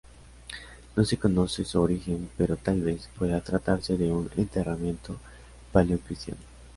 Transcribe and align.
No 0.95 1.05
se 1.05 1.17
conoce 1.17 1.63
su 1.63 1.79
origen, 1.79 2.27
pero 2.35 2.55
tal 2.55 2.81
vez 2.81 3.07
pueda 3.19 3.39
tratarse 3.41 3.97
de 3.97 4.11
un 4.11 4.31
enterramiento 4.35 5.15
paleocristiano. 5.71 6.41